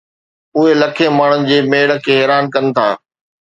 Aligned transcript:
اهي 0.59 0.71
لکين 0.79 1.13
ماڻهن 1.17 1.45
جي 1.51 1.59
ميڙ 1.75 1.87
کي 2.07 2.17
حيران 2.21 2.51
ڪن 2.57 2.75
ٿا 2.81 2.89